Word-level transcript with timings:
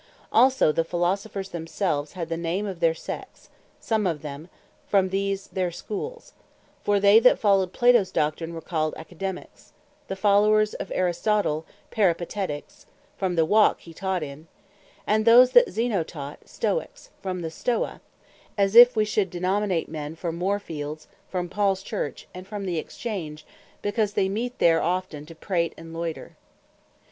Also 0.33 0.71
the 0.71 0.83
Philosophers 0.83 1.49
themselves 1.49 2.13
had 2.13 2.27
the 2.27 2.35
name 2.35 2.65
of 2.65 2.79
their 2.79 2.95
Sects, 2.95 3.49
some 3.79 4.07
of 4.07 4.23
them 4.23 4.49
from 4.87 5.09
these 5.09 5.49
their 5.49 5.69
Schools: 5.69 6.33
For 6.83 6.99
they 6.99 7.19
that 7.19 7.37
followed 7.37 7.71
Plato's 7.71 8.09
Doctrine, 8.09 8.55
were 8.55 8.61
called 8.61 8.95
Academiques; 8.95 9.73
The 10.07 10.15
followers 10.15 10.73
of 10.73 10.91
Aristotle, 10.95 11.67
Peripatetiques, 11.91 12.87
from 13.15 13.35
the 13.35 13.45
Walk 13.45 13.81
hee 13.81 13.93
taught 13.93 14.23
in; 14.23 14.47
and 15.05 15.23
those 15.23 15.51
that 15.51 15.69
Zeno 15.69 16.01
taught, 16.03 16.45
Stoiques, 16.45 17.09
from 17.21 17.43
the 17.43 17.51
Stoa: 17.51 18.01
as 18.57 18.73
if 18.75 18.95
we 18.95 19.05
should 19.05 19.29
denominate 19.29 19.87
men 19.87 20.15
from 20.15 20.35
More 20.35 20.57
fields, 20.57 21.07
from 21.29 21.47
Pauls 21.47 21.83
Church, 21.83 22.27
and 22.33 22.47
from 22.47 22.65
the 22.65 22.79
Exchange, 22.79 23.45
because 23.83 24.13
they 24.13 24.29
meet 24.29 24.57
there 24.57 24.81
often, 24.81 25.27
to 25.27 25.35
prate 25.35 25.75
and 25.77 25.93
loyter. 25.93 26.35